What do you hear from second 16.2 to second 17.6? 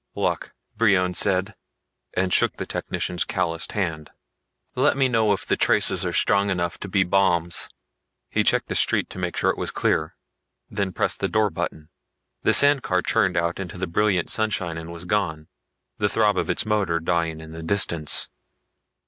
of its motor dying in